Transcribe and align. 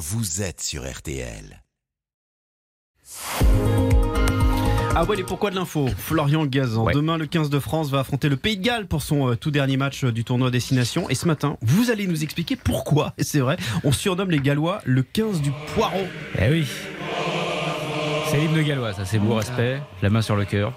vous 0.00 0.40
êtes 0.40 0.62
sur 0.62 0.90
RTL. 0.90 1.62
Ah 4.96 5.04
ouais, 5.04 5.20
et 5.20 5.22
pourquoi 5.22 5.50
de 5.50 5.56
l'info 5.56 5.88
Florian 5.98 6.46
Gazan. 6.46 6.84
Ouais. 6.84 6.94
Demain, 6.94 7.18
le 7.18 7.26
15 7.26 7.50
de 7.50 7.58
France 7.58 7.90
va 7.90 8.00
affronter 8.00 8.30
le 8.30 8.38
Pays 8.38 8.56
de 8.56 8.62
Galles 8.62 8.86
pour 8.86 9.02
son 9.02 9.28
euh, 9.28 9.36
tout 9.36 9.50
dernier 9.50 9.76
match 9.76 10.04
euh, 10.04 10.10
du 10.10 10.24
tournoi 10.24 10.50
Destination. 10.50 11.10
Et 11.10 11.14
ce 11.14 11.26
matin, 11.26 11.58
vous 11.60 11.90
allez 11.90 12.06
nous 12.06 12.22
expliquer 12.22 12.56
pourquoi, 12.56 13.12
et 13.18 13.24
c'est 13.24 13.40
vrai, 13.40 13.58
on 13.84 13.92
surnomme 13.92 14.30
les 14.30 14.40
Gallois 14.40 14.80
le 14.86 15.02
15 15.02 15.42
du 15.42 15.52
poireau. 15.74 16.06
Eh 16.38 16.50
oui. 16.50 16.66
C'est 18.30 18.36
l'hymne 18.38 18.62
gallois, 18.62 18.92
ça 18.92 19.04
c'est 19.04 19.18
beau 19.18 19.34
respect, 19.34 19.80
la 20.02 20.10
main 20.10 20.22
sur 20.22 20.36
le 20.36 20.44
cœur. 20.44 20.72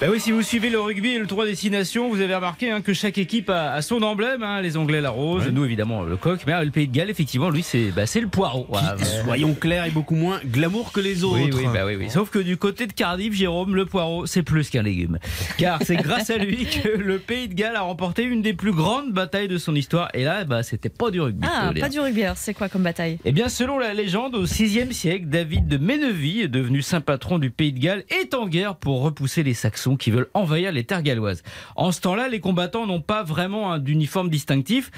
Bah 0.00 0.08
oui, 0.10 0.18
si 0.18 0.32
vous 0.32 0.42
suivez 0.42 0.68
le 0.68 0.80
rugby 0.80 1.10
et 1.10 1.18
le 1.18 1.26
tournoi 1.26 1.46
destination, 1.46 2.08
vous 2.08 2.20
avez 2.20 2.34
remarqué 2.34 2.70
hein, 2.70 2.80
que 2.80 2.92
chaque 2.92 3.18
équipe 3.18 3.50
a, 3.50 3.72
a 3.72 3.82
son 3.82 4.02
emblème. 4.02 4.42
hein, 4.42 4.60
les 4.60 4.76
Anglais 4.76 5.00
la 5.00 5.10
rose, 5.10 5.48
nous 5.52 5.64
évidemment 5.64 6.02
le 6.02 6.16
coq, 6.16 6.40
mais 6.46 6.52
ah, 6.52 6.64
le 6.64 6.70
Pays 6.70 6.88
de 6.88 6.92
Galles 6.92 7.10
effectivement, 7.10 7.50
lui 7.50 7.62
c'est 7.62 7.90
bah, 7.92 8.06
c'est 8.06 8.20
le 8.20 8.26
poireau. 8.26 8.64
Qui, 8.64 8.70
Voilà, 8.72 8.96
ouais. 8.96 9.04
soyons 9.24 9.54
clairs, 9.54 9.84
est 9.84 9.90
beaucoup 9.90 10.16
moins 10.16 10.40
glamour 10.44 10.92
que 10.92 11.00
les 11.00 11.22
autres. 11.24 11.36
Oui, 11.36 11.50
oui, 11.54 11.64
bah 11.72 11.86
oui, 11.86 11.94
oui. 11.96 12.10
Sauf 12.10 12.30
que 12.30 12.38
du 12.40 12.56
côté 12.56 12.86
de 12.86 12.92
Cardiff, 12.92 13.32
Jérôme, 13.34 13.76
le 13.76 13.86
poireau, 13.86 14.26
c'est 14.26 14.42
plus 14.42 14.68
qu'un 14.70 14.82
légume. 14.82 15.18
Car 15.58 15.78
c'est 15.84 15.96
grâce 15.96 16.30
à 16.30 16.36
lui 16.38 16.66
que 16.66 16.88
le 16.88 17.18
Pays 17.18 17.48
de 17.48 17.54
Galles 17.54 17.76
a 17.76 17.82
remporté 17.82 18.24
une 18.24 18.42
des 18.42 18.54
plus 18.54 18.72
grandes 18.72 19.12
batailles 19.12 19.48
de 19.48 19.58
son 19.58 19.74
histoire. 19.74 20.08
Et 20.14 20.24
là, 20.24 20.44
bah, 20.44 20.62
c'était 20.64 20.88
pas 20.88 21.10
du 21.10 21.20
rugby. 21.20 21.46
Ah, 21.48 21.70
pas 21.78 21.88
du 21.88 22.00
rugby, 22.00 22.24
alors 22.24 22.36
c'est 22.36 22.54
quoi 22.54 22.68
comme 22.68 22.82
bataille? 22.82 23.18
Eh 23.24 23.30
bien, 23.32 23.48
selon 23.48 23.78
la 23.78 23.94
légende, 23.94 24.34
au 24.34 24.42
VIe 24.44 24.92
siècle, 24.92 25.26
David 25.26 25.68
de 25.68 25.76
Ménevie, 25.76 26.48
devenu 26.48 26.71
saint 26.80 27.00
patron 27.02 27.38
du 27.38 27.50
pays 27.50 27.72
de 27.72 27.78
Galles, 27.80 28.04
est 28.08 28.32
en 28.34 28.46
guerre 28.46 28.76
pour 28.76 29.02
repousser 29.02 29.42
les 29.42 29.52
Saxons 29.52 29.96
qui 29.96 30.10
veulent 30.10 30.30
envahir 30.32 30.72
les 30.72 30.84
terres 30.84 31.02
galloises. 31.02 31.42
En 31.76 31.92
ce 31.92 32.00
temps-là, 32.00 32.28
les 32.28 32.40
combattants 32.40 32.86
n'ont 32.86 33.00
pas 33.02 33.22
vraiment 33.22 33.72
un 33.72 33.84
uniforme 33.84 34.30
distinctif. 34.30 34.90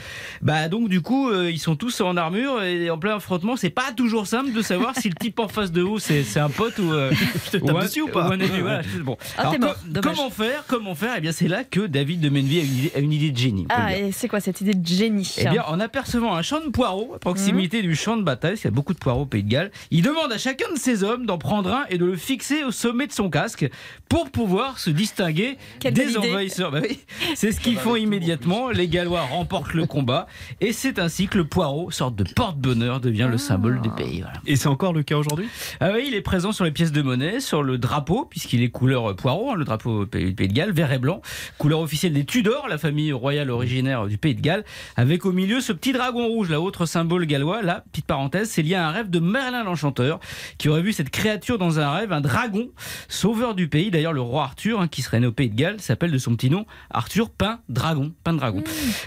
Bah 0.43 0.69
donc 0.69 0.89
du 0.89 1.01
coup, 1.01 1.31
euh, 1.31 1.51
ils 1.51 1.59
sont 1.59 1.77
tous 1.77 2.01
en 2.01 2.17
armure 2.17 2.63
et 2.63 2.91
en 2.91 2.99
plein 2.99 3.17
affrontement, 3.17 3.57
c'est 3.57 3.71
pas 3.71 3.93
toujours 3.97 4.27
simple 4.27 4.53
de 4.53 4.63
savoir 4.63 4.95
si 4.97 5.09
le 5.09 5.15
type 5.15 5.39
en 5.41 5.49
face 5.49 5.73
de 5.73 5.83
vous 5.83 5.99
c'est 5.99 6.25
un 6.39 6.51
pote 6.51 6.79
ou, 6.79 6.93
euh, 6.93 7.11
te 7.51 7.57
tape 7.57 7.77
un- 7.77 7.81
dessus 7.83 8.03
ou 8.03 8.09
pas 8.09 8.25
un 8.25 8.33
ennemi, 8.39 8.61
voilà, 8.61 8.83
c'est 8.83 8.99
bon. 9.03 9.17
Ah, 9.37 9.41
Alors, 9.41 9.53
t'es 9.53 9.59
mort, 9.59 9.75
co- 9.75 9.81
dommage. 9.89 10.17
comment 10.17 10.31
faire 10.31 10.65
Comment 10.69 10.95
faire? 10.95 11.15
Eh 11.17 11.21
bien, 11.21 11.33
c'est 11.33 11.49
là 11.49 11.65
que 11.65 11.81
David 11.87 12.21
de 12.21 12.29
Ménevie 12.29 12.61
a 12.61 12.63
une 12.63 12.77
idée, 12.79 12.93
a 12.95 12.99
une 13.01 13.13
idée 13.13 13.31
de 13.31 13.37
génie. 13.39 13.67
Ah, 13.71 13.97
et 13.97 14.13
c'est 14.13 14.29
quoi 14.29 14.41
cette 14.41 14.61
idée 14.61 14.75
de 14.75 14.87
génie? 14.87 15.35
Eh 15.39 15.47
bien, 15.49 15.63
en 15.67 15.81
apercevant 15.81 16.35
un 16.35 16.43
champ 16.43 16.61
de 16.61 16.71
poireaux 16.71 17.13
à 17.15 17.19
proximité 17.19 17.79
Mhm. 17.83 17.89
du 17.89 17.95
champ 17.97 18.17
de 18.17 18.23
bataille, 18.23 18.53
parce 18.53 18.61
qu'il 18.63 18.71
y 18.71 18.73
a 18.73 18.75
beaucoup 18.75 18.93
de 18.95 18.99
poireaux 18.99 19.23
au 19.23 19.27
Pays 19.27 19.43
de 19.43 19.49
Galles, 19.51 19.71
il 19.91 20.03
demande 20.03 20.33
à 20.33 20.39
chacun 20.39 20.73
de 20.73 20.79
ses 20.79 21.03
hommes 21.05 21.27
d'en 21.27 21.39
prendre 21.39 21.64
et 21.89 21.99
de 21.99 22.05
le 22.05 22.17
fixer 22.17 22.65
au 22.65 22.71
sommet 22.71 23.07
de 23.07 23.13
son 23.13 23.31
casque 23.31 23.69
pour 24.09 24.31
pouvoir 24.31 24.79
se 24.79 24.91
distinguer 24.91 25.57
Quelle 25.81 25.95
des 25.95 26.17
envahisseurs. 26.17 26.71
Bah 26.71 26.81
oui, 26.83 27.01
c'est 27.35 27.53
ce 27.53 27.61
qu'ils 27.61 27.77
font 27.77 27.97
immédiatement. 27.97 28.71
Les 28.71 28.89
Gallois 28.89 29.23
remportent 29.23 29.75
le 29.75 29.87
combat 29.87 30.27
et 30.61 30.73
c'est 30.73 30.99
ainsi 30.99 31.29
que 31.29 31.39
le 31.39 31.45
poireau, 31.45 31.91
sorte 31.91 32.17
de 32.17 32.25
porte-bonheur, 32.25 33.01
devient 33.01 33.29
le 33.31 33.39
symbole 33.39 33.81
du 33.81 33.91
pays. 33.91 34.21
Voilà. 34.21 34.41
Et 34.47 34.57
c'est 34.57 34.69
encore 34.69 34.93
le 34.93 35.03
cas 35.03 35.17
aujourd'hui? 35.17 35.49
Ah 35.81 35.91
oui, 35.95 36.05
il 36.09 36.15
est 36.15 36.21
présent 36.21 36.53
sur 36.53 36.65
les 36.65 36.71
pièces 36.71 36.93
de 36.93 37.03
monnaie, 37.03 37.41
sur 37.41 37.63
le 37.63 37.79
drapeau, 37.79 38.27
puisqu'il 38.29 38.63
est 38.63 38.71
couleur 38.71 39.15
poireau, 39.17 39.51
hein, 39.51 39.55
le 39.55 39.65
drapeau 39.65 40.07
Pays 40.07 40.27
du 40.27 40.35
Pays 40.35 40.49
de 40.49 40.53
Galles, 40.53 40.73
vert 40.73 40.93
et 40.93 40.99
blanc, 40.99 41.23
couleur 41.59 41.81
officielle 41.81 42.13
des 42.13 42.25
Tudors, 42.25 42.69
la 42.69 42.79
famille 42.79 43.13
royale 43.13 43.51
originaire 43.51 44.07
du 44.07 44.19
Pays 44.19 44.35
de 44.35 44.41
Galles, 44.41 44.65
avec 44.97 45.27
au 45.27 45.33
milieu 45.33 45.61
ce 45.61 45.73
petit 45.73 45.93
dragon 45.93 46.27
rouge, 46.27 46.51
là, 46.51 46.61
autre 46.61 46.87
symbole 46.87 47.27
gallois. 47.27 47.63
Là, 47.63 47.85
petite 47.93 48.07
parenthèse, 48.07 48.51
c'est 48.51 48.63
lié 48.63 48.75
à 48.75 48.89
un 48.89 48.91
rêve 48.91 49.11
de 49.11 49.21
Merlin 49.21 49.65
l'Enchanteur, 49.65 50.21
qui 50.59 50.69
aurait 50.69 50.83
vu 50.83 50.93
cette 50.93 51.11
créature 51.11 51.54
dans 51.59 51.81
un 51.81 51.91
rêve, 51.93 52.13
un 52.13 52.21
dragon, 52.21 52.69
sauveur 53.09 53.55
du 53.55 53.69
pays. 53.69 53.91
D'ailleurs, 53.91 54.13
le 54.13 54.21
roi 54.21 54.45
Arthur, 54.45 54.81
hein, 54.81 54.89
qui 54.89 55.03
serait 55.03 55.21
né 55.21 55.27
au 55.27 55.33
Pays 55.33 55.51
de 55.51 55.55
Galles, 55.55 55.81
s'appelle 55.81 56.11
de 56.11 56.19
son 56.19 56.37
petit 56.37 56.51
nom 56.51 56.67
Arthur 56.91 57.31
Pain 57.31 57.61
Dragon. 57.69 58.13
Pain 58.25 58.35
Dragon. 58.35 58.63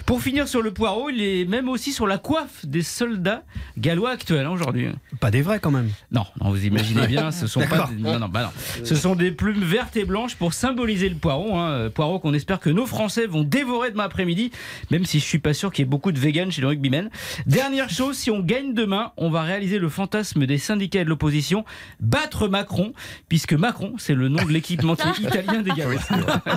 Pour 0.06 0.22
finir 0.22 0.48
sur 0.48 0.62
le 0.62 0.72
poireau, 0.72 1.10
il 1.10 1.22
est 1.22 1.46
même 1.46 1.70
aussi 1.70 1.92
sur 1.92 2.08
la 2.08 2.18
coiffe 2.18 2.66
des 2.66 2.82
soldats 2.82 3.44
gallois 3.78 4.12
actuels 4.12 4.46
hein, 4.46 4.52
aujourd'hui. 4.52 4.90
Pas 5.20 5.32
des 5.32 5.42
vrais 5.42 5.60
quand 5.60 5.72
même. 5.72 5.90
Non, 6.12 6.26
non, 6.42 6.52
vous 6.52 6.66
imaginez 6.66 7.08
bien, 7.08 7.32
ce 7.32 7.48
sont 7.48 7.62
pas 7.62 7.90
des, 7.90 8.02
non, 8.02 8.20
non, 8.20 8.30
bah 8.30 8.44
non. 8.44 8.84
Ce 8.84 8.96
sont 8.96 9.16
des 9.16 9.32
plumes 9.32 9.64
vertes 9.64 9.98
et 9.98 10.06
blanches 10.06 10.36
pour 10.36 10.54
symboliser 10.54 11.10
le 11.10 11.16
poireau, 11.16 11.56
hein, 11.56 11.70
euh, 11.70 11.90
poireau 11.90 12.20
qu'on 12.20 12.34
espère 12.34 12.60
que 12.60 12.70
nos 12.70 12.86
Français 12.86 13.28
vont 13.28 13.44
dévorer 13.44 13.92
demain 13.92 14.06
après-midi, 14.06 14.52
même 14.92 15.06
si 15.06 15.20
je 15.20 15.26
suis 15.26 15.40
pas 15.40 15.54
sûr 15.54 15.72
qu'il 15.72 15.84
y 15.84 15.88
ait 15.88 15.90
beaucoup 15.90 16.12
de 16.12 16.20
véganes 16.20 16.52
chez 16.52 16.62
les 16.62 16.68
rugbymen. 16.68 17.10
Dernière 17.46 17.90
chose, 17.90 18.18
si 18.18 18.32
on 18.32 18.40
gagne 18.40 18.74
demain, 18.74 19.12
on 19.18 19.30
va 19.30 19.42
réaliser 19.42 19.80
le 19.80 19.90
fantasme 19.90 20.46
des 20.46 20.58
syndicats 20.58 21.02
et 21.02 21.04
de 21.04 21.10
l'opposition, 21.10 21.66
battre 22.00 22.37
Macron, 22.46 22.94
puisque 23.28 23.54
Macron, 23.54 23.96
c'est 23.98 24.14
le 24.14 24.30
nom 24.30 24.44
de 24.46 24.52
l'équipementier 24.52 25.12
italien 25.20 25.62
des 25.62 25.72
Gallois. 25.72 26.02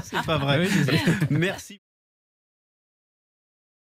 C'est 0.05 0.23
pas 0.27 0.39
vrai. 0.39 0.69
Ah 0.69 0.93
oui. 0.93 1.13
Merci. 1.31 1.81